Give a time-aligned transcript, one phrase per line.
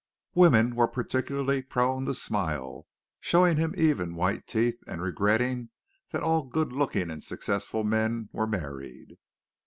[0.33, 2.87] Women particularly were prone to smile,
[3.19, 5.69] showing him even white teeth and regretting
[6.09, 9.19] that all good looking and successful men were married.